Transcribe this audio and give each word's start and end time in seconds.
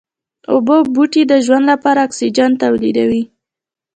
اوبو 0.53 0.75
بوټي 0.93 1.21
د 1.27 1.33
ژوند 1.45 1.65
لپاره 1.71 1.99
اکسيجن 2.07 2.51
توليدوي 2.61 3.23